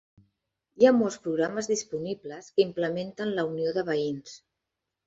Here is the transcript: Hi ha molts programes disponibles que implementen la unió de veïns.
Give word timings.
Hi 0.81 0.87
ha 0.89 0.93
molts 1.01 1.17
programes 1.27 1.69
disponibles 1.73 2.51
que 2.57 2.67
implementen 2.69 3.39
la 3.39 3.47
unió 3.53 3.79
de 3.79 3.87
veïns. 3.93 4.39